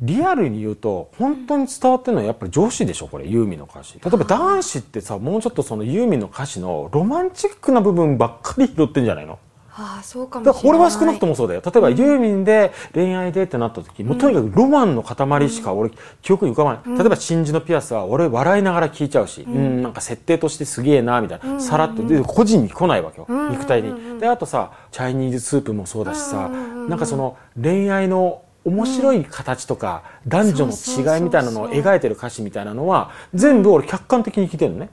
[0.02, 4.00] リアルに言うと本当に伝わってるのはやっぱり女子でしょこれユーミンの歌詞。
[4.04, 9.40] 例えば男子ってさもうちょっとそのユーミンの歌詞のロマンチックな部分ばっかり拾ってんじゃないの？
[9.78, 10.70] ああそうかもしれない。
[10.70, 11.62] 俺は少なくともそうだよ。
[11.66, 23.52] 例えばユーミンで恋愛でってなった時、もうとにかくロマンの塊しか俺記憶に浮かばない、例えば真珠のピアスは俺笑いながら聴いちゃうし、うん、なんか設定としてすげえなみたいな、さらっとで個人に来ないわけよ、ん。
[23.52, 24.18] 肉体に。
[24.18, 34.90] であとさチャイニーズスープもそうだしさ、なんかその恋愛の面白い形とか、男女の違いみたいなのを描いてる歌詞みたいなのは全部俺客観的に聞いてるのね、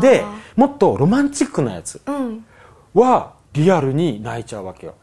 [0.00, 0.24] で
[0.56, 2.44] もっとロマンチックなやつうん。
[2.92, 4.94] はリアルに泣いちゃうわけよ。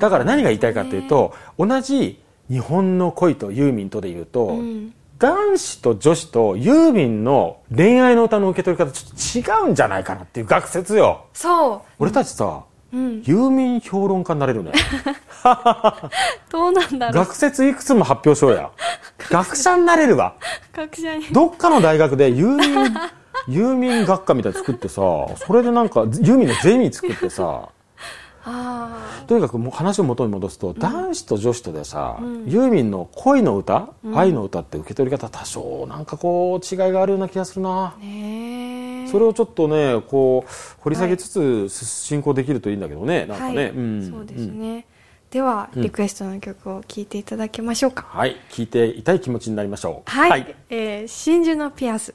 [0.00, 4.94] だから何が言いたいかっていうと、同じ日本の恋とユーミンとで言うと、うん。
[5.18, 11.26] 男子と女子とユーミンの恋愛の歌の受け取り方ちょっと違うんじゃないかなっていう学説よ。
[11.32, 13.22] そ俺たちさ、ううん。
[13.24, 14.72] ユーミン評論家になれるね。
[16.50, 17.24] どうなんだろう。
[17.24, 18.70] 学説いくつも発表しようや。
[19.30, 20.34] 学者になれるわ。
[20.72, 21.26] 学者に。
[21.26, 22.94] どっかの大学でユーミン、
[23.48, 25.02] ユーミン学科みたいなの作ってさ、
[25.36, 27.68] それでなんかユーミンのゼミ作ってさ、
[28.46, 32.44] あとにかくもう話を元に戻すと、男子と女子とでさ、うん。
[32.46, 37.94] ユーミンの恋の歌、愛の歌って受け取り方多少なんかこう違いがあるような気がするな。
[37.96, 38.00] あ。
[38.00, 38.73] ねえ
[39.10, 43.70] それをちょっとねこう掘り下げつつ進行できるといいんだけどね、なんかね、はい。
[43.70, 44.10] うん。
[44.10, 44.58] そうですん。
[44.58, 44.86] ね、
[45.30, 45.82] ではうん。
[45.82, 48.36] リクエストの曲を聴いていただきましょうか、はい。
[48.50, 50.10] 聞いていたい気持ちになりましょう。
[50.10, 52.14] はい、えー真珠のピアス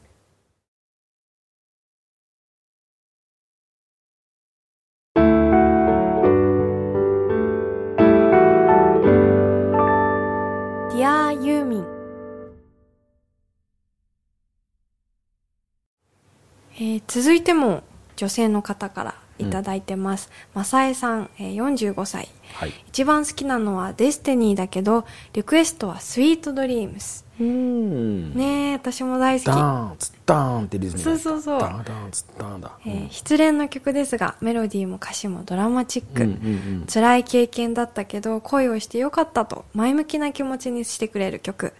[16.80, 17.84] えー続いても
[18.16, 22.28] 女性の方からいただいてます、まさえさん、えー45歳。
[22.56, 22.74] はい。
[22.90, 27.26] 一番好きなのは DESTINY だけどリクエストは SWEET DREAMS。
[27.40, 28.34] うん。
[28.36, 29.46] ねえ私も大好き。
[29.48, 31.04] ダーンツッダーンってリズム。
[31.04, 31.60] がそうそうそう。
[31.62, 36.86] ダーンダーンツッダーンだ、えー失恋の曲ですがメロディーも歌詞もドラマチック、うんうんうん。
[36.94, 41.74] 辛い経験だったけど恋をしてよかったと前向きな気持ちにしてくれる曲。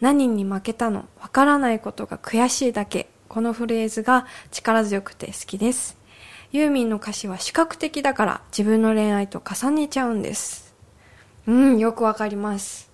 [0.00, 5.96] 何に負けたのわからないことが悔しいだけこのフレーズが力強くて好きです。
[6.50, 10.74] ユーミンの歌詞は視覚的だから自分の恋愛と重ねちゃうんです。
[11.46, 12.90] うんよくわかります。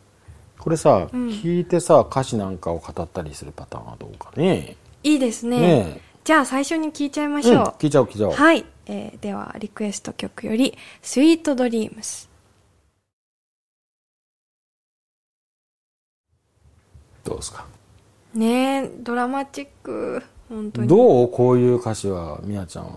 [0.59, 1.29] これさ、うん。
[1.31, 4.77] 聞いてさ歌詞なんかを語ったりするパターンはどうかね。
[5.03, 5.61] いいですね。
[5.61, 6.01] ねえ。
[6.25, 12.29] じゃあ最初に聞いちゃいまうんしょう、聞いちゃおう聞いちゃおう、はい、えーではリクエスト曲より「スイートドリームス。
[17.25, 17.65] どうですか」
[18.35, 20.89] ねえドラマチック本当に。
[20.89, 22.91] どうこういう歌詞はみやちゃんは？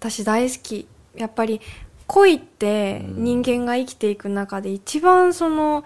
[0.00, 0.86] 私大好き。
[1.14, 1.60] やっぱり
[2.06, 5.84] 恋って人間が生きていく中で一番その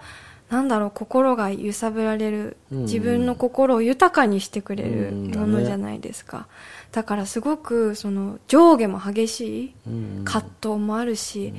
[0.49, 2.81] なんだろう心が揺さぶられるうん。
[2.85, 5.31] 自分の心を豊かにしてくれるうん。
[5.31, 6.47] ものじゃないですか、
[6.91, 10.21] だからすごくその上下も激しいうん。
[10.25, 11.53] 葛藤もあるし、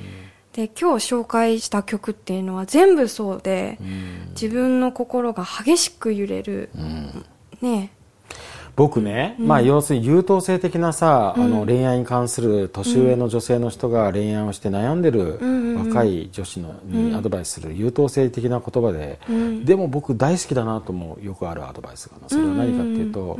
[0.51, 4.29] で今日紹介した曲っていうのは全部そうで、うん。
[4.31, 6.69] 自分の心が激しく揺れる。
[7.61, 7.67] う
[8.71, 15.39] んね僕ね、まあ要するに優等生的なさ、あの恋愛に関する年上の女性の人が恋愛をして悩んでる
[15.77, 19.19] 若い女子のにアドバイスする優等生的な言葉で、
[19.63, 23.37] でも僕大好きだなともよくあるアドバイスがそれは何かっていうと、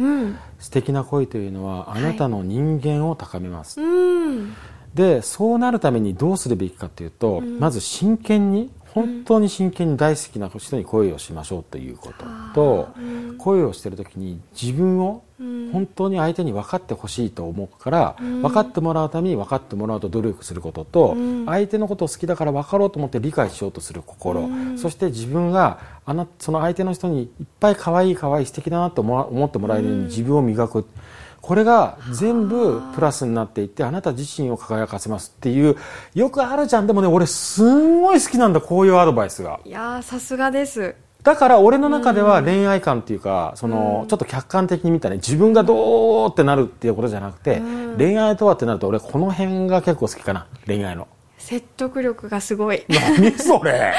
[0.60, 4.54] 素敵な恋というのはあなたの人間を高めます、うん。
[4.94, 12.90] でそうなるためにどうするべきかというと、まず真剣に本当に真剣に大好きな人に恋をしましょうということと、
[13.38, 15.24] 恋をしてる時に自分を
[15.72, 30.86] 本当に相手に分かってほしいと思うから、分かってもらうために分かってもらおうと努力することと、相手のことを好きだから分かろうと思って理解しようとする心、そして自分があなその相手の人にいっぱい可愛い可愛い素敵だなと思ってもらえるように自分を磨く。
[31.42, 35.76] これが全部プラスになっていってあなた自身を輝かせますっていう
[36.14, 36.88] よくあるじゃん。
[36.88, 39.60] でもね俺すんごい好きなんだこういうアドバイスが。
[39.66, 40.96] いやーさすがです。
[41.24, 47.62] だから俺の中では恋愛観っていうかそのちょっと客観的に見たね自分がどうってなるっていうことじゃなくて
[47.98, 51.08] 恋愛とはってなると俺この辺が結構好きかな恋愛の。
[51.38, 52.86] 説得力がすごい。
[52.88, 53.94] 何それ。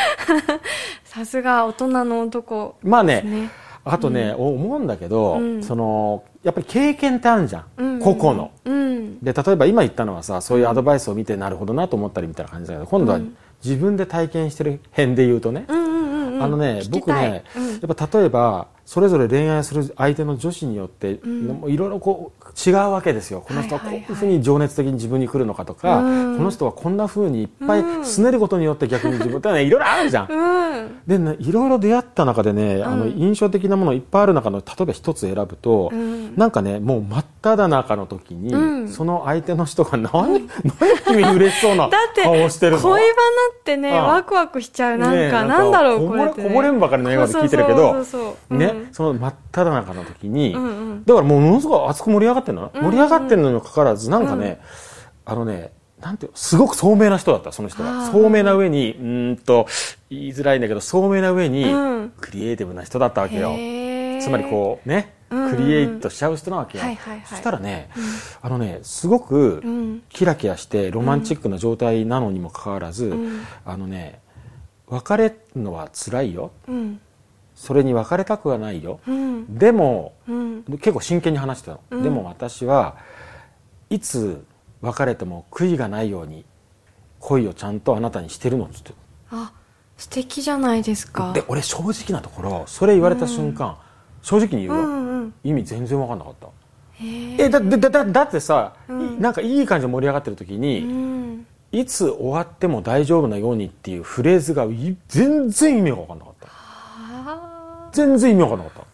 [1.05, 3.51] さすが大人の男まあね
[3.85, 5.63] あとね、思うんだけど、うん。
[5.63, 8.01] そのやっぱり経験ってあるじゃん、うん。
[8.01, 8.51] 個々の。
[8.65, 9.19] うん。
[9.21, 13.21] で例えば今言ったのはさそういうアドバイスを見てなるほどなと思ったりみたいな感じだけど今度は
[13.65, 16.43] 自分で体験してる辺で言うとね、うんうんうんうん。
[16.43, 17.71] あのね僕ね、うん。
[17.73, 23.43] やっぱ例えばそれぞれ恋愛する相手の女子によって、いろいろこう違うわけですよ。
[23.47, 26.37] この人はこういうふうに情熱的に自分に来るのかとか、うん。
[26.37, 30.27] この人はこんなふうにいっぱい拗ねることによって逆に自分ってねいろいろあるじゃん。
[30.31, 31.01] うん。
[31.07, 36.37] でね、いろいろ出会った中でね、あの印象的なものいっぱいある中の例えば一つ選ぶと、うん。
[36.37, 38.89] なんかねもう真っ只中の時に、うん。
[38.89, 40.49] その相手の人が何、何
[41.07, 42.83] 君嬉しそうな だって顔してるの？
[42.83, 44.99] 恋バナってねワクワクしちゃう。
[44.99, 50.53] なんか、なんだろうこぼれこぼれんばかりの笑顔で聞いてるけどそうそうそうそうその真っ只中の時に、
[51.05, 54.61] だからもうものすごい熱く盛り上がってるの、盛り上がってるのにもかかわらずなんかね、
[55.25, 57.97] あのねなんていうのすごく聡明な人だったその人あー。
[58.07, 59.67] が聡明な上にうーんと
[60.11, 62.13] 言いづらいんだけど聡明な上に、うん。
[62.21, 63.53] クリエイティブな人だったわけよ。
[64.21, 66.85] つまりこうね、クリエイトしちゃう人なわけよ、
[67.25, 67.89] そしたらね、
[68.41, 70.03] あのねすごくうん。
[70.09, 73.45] キラキラしてロマンチックな状態なのにもかかわらず、ん。
[73.65, 74.21] あのね
[74.89, 76.51] 別れるのは辛いよ。
[76.69, 77.01] うん
[77.63, 79.57] それに別れたくはないよ、うん。
[79.57, 80.65] でもうん。
[80.65, 82.03] 結構真剣に話してたの、うん。
[82.03, 82.97] でも私は
[83.89, 84.45] いつ
[84.81, 86.45] 別れても悔いがないように
[87.21, 88.93] 恋をちゃんとあなたにしてるのっつって
[89.31, 89.53] あ
[89.97, 91.33] 素敵じゃないですか。
[91.33, 93.79] で俺正直なところそれ言われた瞬間、
[94.23, 95.35] 正直に言うよ、うんうん。
[95.45, 96.49] 意味全然分かんなかった。
[97.01, 97.49] え。
[97.49, 99.19] だだだだってさ、うん。
[99.19, 106.32] いなんかいい感じで盛り上がってる時に、うんいつ終わっても大丈夫なようにっていうフレーズがい全然意味が分かんなかった。
[106.32, 106.32] あ
[107.93, 108.93] 全然意味分かんなかった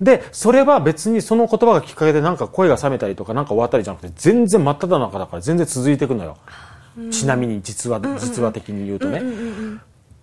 [0.00, 6.36] でそれは別にその言葉がきっかけでなんか声が冷めたりとかなんか終わったりじゃなくて全然真っ只中だから全然続いていくのよ、
[7.10, 9.22] ちなみに実話実話的に言うとね、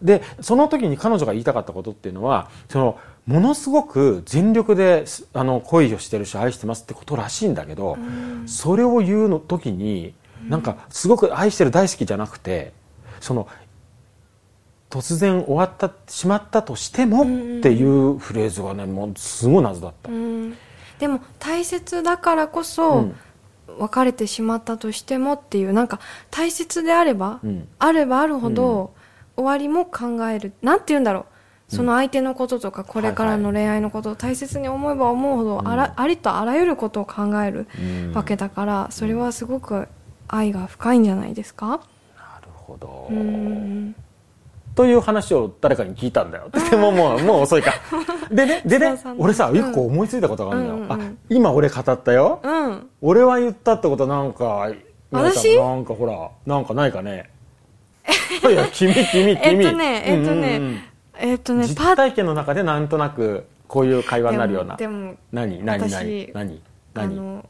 [0.01, 7.97] でその時に彼女が言いたかったことっていうのはそのものすごく全力ですあの恋をしてるし愛してますってことらしいんだけど、
[8.45, 10.13] それを言うの時に
[10.47, 12.73] なんかすごく愛してる大好きじゃなくて
[13.19, 13.47] その
[14.95, 20.09] 突然終わったしまったとしてもっていうフレーズがねもうすごい謎だった。
[20.09, 20.55] うん。
[20.99, 23.15] でも大切だからこそ、うん。
[23.77, 25.99] 別れてしまったとしてもっていうなんか
[26.31, 27.67] 大切であれば、うん。
[27.77, 28.93] あればあるほど、
[29.35, 30.53] 終わりも考える。
[30.61, 31.25] なんて言うんだろ
[31.69, 31.75] う。
[31.75, 38.13] その相手のこととかこれからの恋愛のことを大切に思えば思うほどあら、ありとあらゆることを考えるうん。
[38.13, 39.89] わけだから、それはすごく
[40.29, 43.95] 愛が深いんじゃないですか、なるほど、うん
[44.75, 46.49] という話を誰かに聞いたんだよ。
[46.69, 47.73] でももう、もう遅いか。
[48.29, 50.75] でね、 でね俺さ、うん一個思いついたことがあるんだよ。
[50.75, 52.39] うんうんうんあ、今俺語ったよ。
[52.43, 54.69] うん俺は言ったってことなんか、
[55.11, 57.29] なんかほら、なんかないかね。
[58.49, 59.39] いや、君、君、君。
[59.41, 60.79] えっとねえっとね、うんうんうん
[61.17, 64.75] えっとね実体験の中でなんとなく、こういう会話になるような。
[64.75, 66.61] でも何、何、私何、何、
[66.93, 67.43] 何。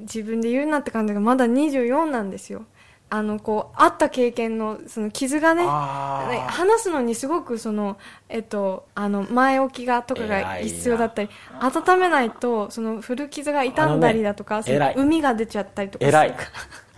[0.00, 2.66] 自分で言うなって感じがまだ24なんですよ
[3.14, 7.96] あのこうあった経験のその傷がね話すのにすごくその
[8.28, 11.28] えっとあの前置きがとかが必要だったり
[11.60, 16.34] 温めないとその古傷が傷んだりだとか、ね海が出ちゃったりとか偉い。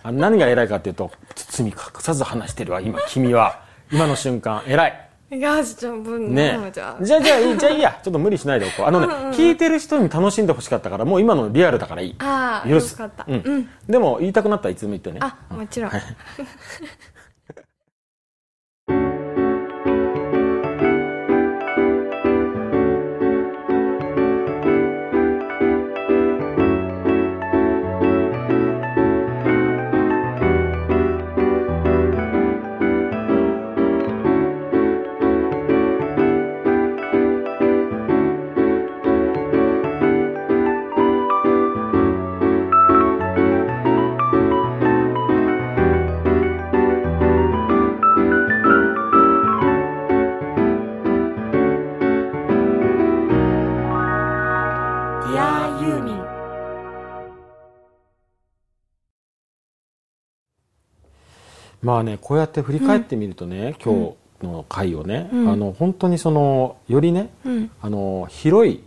[0.03, 3.61] あ何が偉いかっていうと、包み隠さず話してるわ、今、君は。
[3.91, 5.06] 今の瞬間、偉い。
[5.29, 6.57] いやじゃあ分ね。
[6.73, 8.01] じゃあじゃあじゃあいいじゃあいいや。
[8.03, 8.87] ちょっと無理しないでおこう。
[8.87, 9.07] あのね、
[9.37, 12.17] 聞いてる人に楽しんでほしかったからもう今のリアルだからいい。
[12.21, 13.25] ああよかった。
[13.27, 13.43] うん。
[13.45, 13.69] うん。
[13.89, 15.19] でも言いたくなったらいつでも言ってね。
[15.21, 15.91] あもちろん。
[15.91, 16.03] はい
[61.87, 65.49] まあねこうやって振り返ってみるとね、今日の回をね、うん。
[65.49, 67.71] あの本当にそのよりね、うん。
[67.81, 68.83] あの広い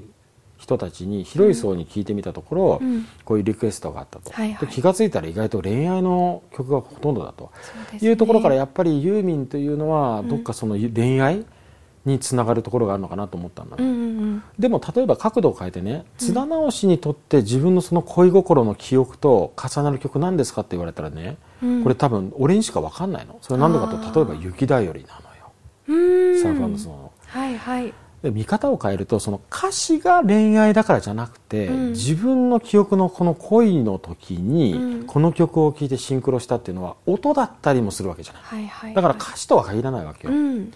[0.58, 3.06] 人たちに広い層に聞いてみたところ、うん。
[3.24, 4.68] こういうリクエストがあったと、はいはい。
[4.68, 7.54] で気が付いたら意外と恋愛の曲がほとんどだと。
[7.94, 8.00] ね。
[8.06, 11.46] いうところからやっぱりユーミンというのはどっかその恋愛
[12.10, 21.84] につながるところがあるのかなと思ったんだね、うんうんでも例えば角度を変えてね津田直しにとって自分のその恋心の記憶と重なる曲なんですかって言われたらね、うん。
[21.84, 23.38] これ多分俺にしか分かんないの。
[23.42, 25.20] それなんでかと例えば「雪だより」な
[25.88, 25.96] の
[26.34, 26.42] よ。
[26.42, 27.12] サーファンドスの。
[27.28, 27.86] はいはい。
[27.86, 27.94] で
[28.24, 31.90] 見方を変えるとその歌詞が恋愛だからじゃなくて、うん。
[31.92, 35.06] 自分の記憶のこの恋の時に、うん。
[35.06, 38.44] この曲を聴いてシンクロしたっていうのは音だったりもするわけじゃない。
[38.44, 40.74] はいはいだから歌詞とは限らないわけよ、っうん。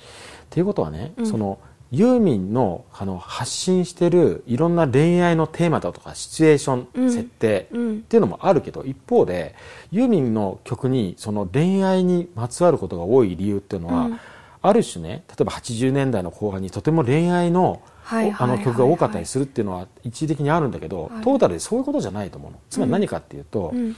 [0.50, 1.28] ていうことはね、うん。
[1.28, 1.60] その
[1.92, 7.12] ユーミンのあの発信してるいろんな恋愛のテーマだとかシチュエーション、うん。
[7.12, 9.54] 設定うんっていうのもあるけど一方で
[9.92, 14.20] ユーミンの曲にその恋愛にまつわることが多い理由っていうのは、うん
[14.64, 21.24] ある種ね例えば80年代の後半にとても恋愛のあの曲が多かったりするっていうのは一時的にあるんだけど、はい。
[21.24, 22.60] トータルでそういうことじゃないと思うの。
[22.70, 23.96] つまり何かっていうと、うん。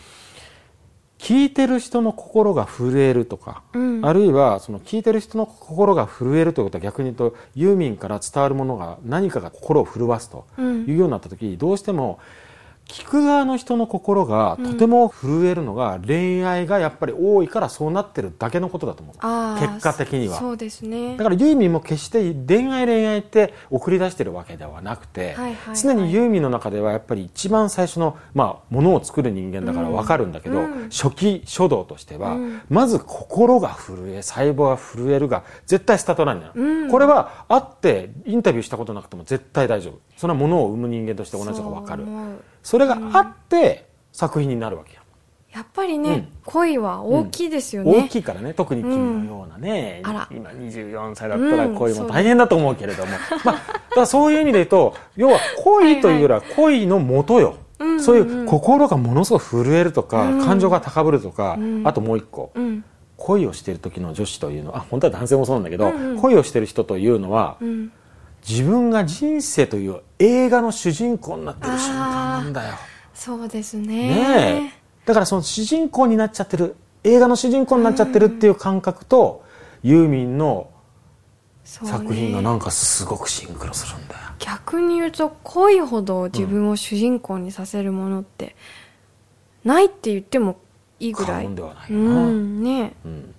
[1.17, 4.05] 聴いてる人の心が震えるとか、うん。
[4.05, 10.85] あるいはその聴いてる人の心が震えるということは逆に言うとユーミンから伝わるものが何かが心を震わすとうん。
[10.85, 12.19] いうようになった時どうしても
[12.87, 19.15] 聞く側の人の心がとても震えるのが恋愛がやっぱり多いからそうなってるだけのことだと思う。
[19.59, 20.37] 結果的には。
[20.37, 21.17] そうですね。
[21.17, 30.89] だからユーミンも決して恋愛恋愛って送り出してるわけではなくて、はいはいはい常にユーミンの中ではやっぱり一番最初の、まあ、ものを作る人間だから分かるんだけど、うん。
[30.89, 32.61] 初期初動としては、うん。
[32.69, 36.91] まず心が震え細胞が震えるが絶対スタートラインなの、うん。
[36.91, 42.05] これはあってインタビューしたことなくても絶対大丈夫それはものを生む人間として同じのが分かる。
[42.63, 45.01] それがあって作品になるわけよ
[45.53, 46.27] やっぱりね、うん。
[46.43, 50.37] 恋は大きいですよね、大きいからね特に君のようなね、うん。
[50.37, 51.75] 今24歳だったらうん。
[51.75, 53.11] 恋も大変だと思うけれども、
[53.45, 53.61] まあ、だか
[53.95, 58.03] らそういう意味で言うと要は恋というよりは恋の元よ、うんうんうん。
[58.03, 60.45] そういう心がものすごく震えるとか、うん。
[60.45, 61.87] 感情が高ぶるとか、うん。
[61.87, 62.83] あともう一個、うん。
[63.15, 66.19] 恋をしている時の女子というのはあ本当は男性もそうなんだけど、うんうん。
[66.19, 67.91] 恋をしている人というのは、うん
[68.47, 72.75] 自分が人生という映画の主人公になってる瞬間なんだよ。
[73.13, 73.87] そうですね。
[73.87, 74.81] ねえ。
[75.05, 79.43] だからその主人公になっちゃってる映画の主人公になっちゃってるっていう感覚と、
[79.83, 80.69] ユーミンの
[81.63, 84.21] 作品がなんかすごくシンクロするんだよ。
[84.39, 88.55] 逆に言うと恋ほど自分を主人公にさせるものって
[89.63, 90.57] ないって言っても
[90.99, 91.43] いいぐらい。
[91.43, 93.35] 過言ではないうな、んねうん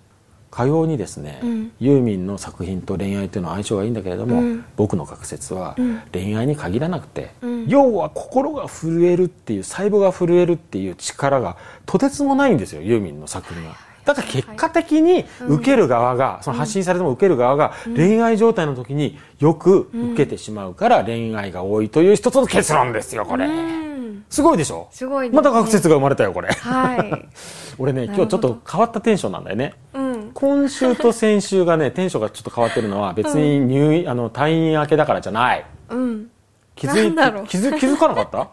[0.57, 1.72] かようにですね、うん。
[1.80, 4.64] ユーミンの作品と恋愛っていうのは相性がいいんだけれども、うん。
[4.76, 6.00] 僕の学説はうん。
[6.12, 7.66] 恋愛に限らなくて、うん。
[7.68, 13.76] 要は心が震えるっていう細胞が震えるっていう力がとてつもないんですよユーミンの作品は。
[14.07, 24.24] だから結果的に受ける側が、その発信されても受ける側が恋愛状態の時によく受けてしまうから恋愛が多いという一つの結論ですよこれ、うん。
[24.30, 24.86] すごいでしょ？
[24.92, 25.34] すごいね。
[25.36, 26.48] また学説が生まれたよこれ。
[26.52, 27.28] はい。
[27.78, 29.74] 俺ね今日ちょっと変わったテンションなんだよね。
[29.92, 30.05] うん
[30.39, 35.64] 今週と先週がねテンションがちょっと変わってるのは別に入院、あの退院明けだからじゃない。
[35.89, 36.30] うん。
[36.74, 37.47] 気づいなんだろう。
[37.47, 38.51] 気づ気づかなかった？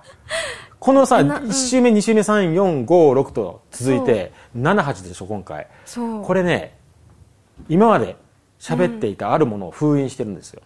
[0.80, 1.50] このさなうん。
[1.50, 5.68] 1週目2週目3456と続いて78でしょ今回。
[5.84, 6.24] そう。
[6.24, 6.78] これね
[7.68, 8.16] 今まで
[8.62, 10.62] 喋っていたあるものを封印してるんですよ、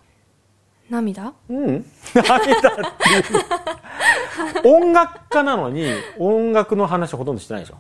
[0.92, 1.34] 涙？
[1.50, 2.64] うん、涙っ
[3.00, 4.72] ていう。
[4.78, 5.88] 音楽家なのに
[6.20, 7.78] 音楽の話ほとんどしてないでしょ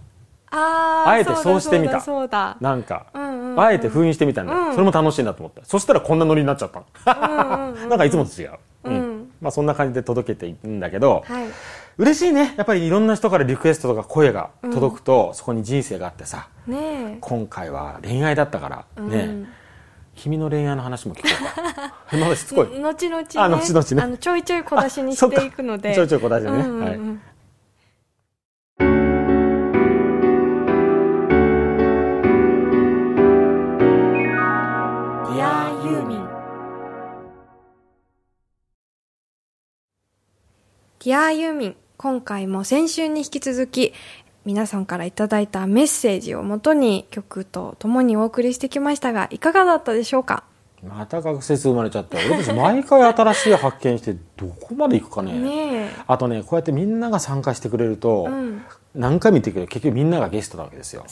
[0.51, 2.57] あえてそうしてみた。
[2.61, 3.27] なんか、うん
[3.59, 4.53] あえて封印してみたんだ。
[4.53, 4.71] よ、うん。
[4.73, 5.65] それも楽しいなと思った。
[5.65, 7.15] そしたらこんなノリになっちゃった。
[7.15, 8.51] のなんかいつもと違う、
[8.83, 9.31] うん。
[9.41, 11.47] まあ、そんな感じで届けていくんだけど、はい。
[11.97, 12.53] 嬉しいね。
[12.57, 16.77] やっぱりいろんな人からリクエストとか声が届くと、そこに人生があってさね
[17.15, 17.17] え。
[17.19, 19.47] 今回は恋愛だったからね、うん。
[20.15, 21.93] 君の恋愛の話も聞こうか。
[22.17, 23.27] まだしつこい後々ね。
[23.35, 24.01] あ後々ね。
[24.03, 25.95] あのちょいちょい小出しにしていくので。
[25.95, 26.85] ちょいちょい小出しでね、うんうんうん。
[26.85, 26.99] はい
[41.03, 43.93] ディアユーミン今回も先週に引き続き
[44.45, 50.43] 皆さんからいただいたメッセージをもとに曲とともにお送りしてきましたがいかがだったでしょうか？
[50.83, 52.17] また学説生まれちゃった。
[52.17, 55.33] 俺たち毎回新しい発見してどこまでいくかね。
[55.33, 55.89] ねえ。
[56.07, 58.63] あとねこうやってみんなが参加してくれると、うん。
[58.95, 61.05] 何回も言ってるけど結局みんながゲストなわけですよ。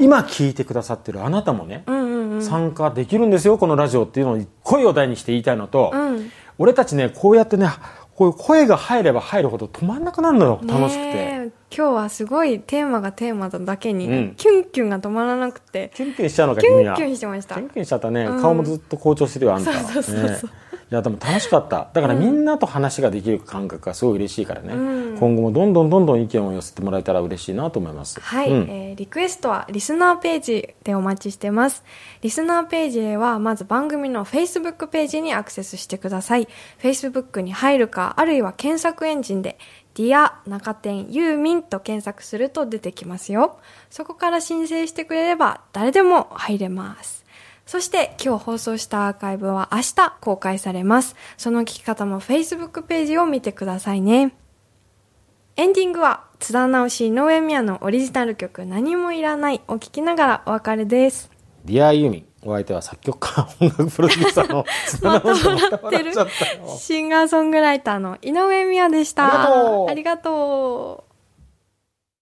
[0.00, 2.42] 今聞いてくださってるあなたもね、うんうんうん。
[2.42, 6.30] 参加できるんですよこのラジオっていうのを声を大にして言いたいのと、うん。
[6.58, 7.68] 俺たちねこうやってね
[8.14, 10.60] こういう声が入れば入るほど止まんなくなるのよ。
[10.66, 14.34] 楽しくて、今日はすごいテーマがテーマだだけに、うん。
[14.36, 15.90] キュンキュンが止まらなくて。
[15.94, 16.92] キュンキュンしちゃうのかキ君は。
[16.92, 18.42] ュンキュンしてましたキュンキュンしちゃったね、うん。
[18.42, 19.72] 顔もずっと紅潮してるよあんた。
[19.72, 20.50] そうそうそうそう。
[20.50, 31.84] ねいやでも楽しかっただからみんなと話ができる感覚がすごい嬉しいからね、うん今後もどんどんどんどん意見を寄せてもらえたら嬉しいなと思いますはい、うんえーリクエストはリスナーページでお待ちしてます。
[32.20, 36.48] リスナーページへはまず番組の Facebook ページにアクセスしてください。
[36.82, 39.58] Facebook に入るか、あるいは検索エンジンで、
[39.94, 43.58] Dear 中点ユーミンと検索すると出てきますよ。
[43.88, 47.19] そこから申請してくれれば誰でも入れます。
[47.70, 51.14] そして今日放送したアーカイブは明日公開されます。
[51.36, 54.34] その聞き方も Facebook ページを見てくださいね。
[55.54, 61.30] エンディングは津田直し井上美也のオリジナル曲何もいらないを聴きながらお別れです。
[61.64, 66.12] ディアユーミンお相手は作曲家音楽プロデューサーの 津田また直人笑ってる
[66.76, 69.26] シンガーソングライターの井上美也でした。
[69.26, 71.09] ありがとうありがとう